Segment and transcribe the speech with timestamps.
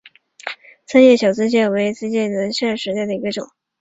[0.87, 3.45] 三叶小瓷蟹为瓷蟹科小瓷蟹属下的一个种。